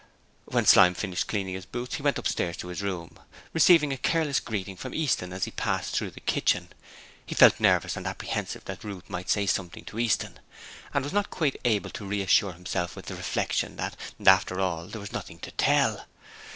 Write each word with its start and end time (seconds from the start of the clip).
When 0.45 0.65
Slyme 0.65 0.95
finished 0.95 1.27
cleaning 1.27 1.53
his 1.53 1.67
boots 1.67 1.93
he 1.93 2.01
went 2.01 2.17
upstairs 2.17 2.57
to 2.57 2.69
his 2.69 2.81
room, 2.81 3.19
receiving 3.53 3.93
a 3.93 3.97
careless 3.97 4.39
greeting 4.39 4.75
from 4.75 4.95
Easton 4.95 5.31
as 5.31 5.43
he 5.45 5.51
passed 5.51 5.93
through 5.95 6.09
the 6.09 6.19
kitchen. 6.19 6.69
He 7.23 7.35
felt 7.35 7.59
nervous 7.59 7.95
and 7.95 8.07
apprehensive 8.07 8.65
that 8.65 8.83
Ruth 8.83 9.07
might 9.11 9.29
say 9.29 9.45
something 9.45 9.85
to 9.85 9.99
Easton, 9.99 10.39
and 10.91 11.03
was 11.03 11.13
not 11.13 11.29
quite 11.29 11.61
able 11.65 11.91
to 11.91 12.03
reassure 12.07 12.53
himself 12.53 12.95
with 12.95 13.05
the 13.05 13.15
reflection 13.15 13.75
that, 13.75 13.95
after 14.25 14.59
all, 14.59 14.87
there 14.87 15.01
was 15.01 15.13
nothing 15.13 15.37
to 15.37 15.51
tell. 15.51 16.07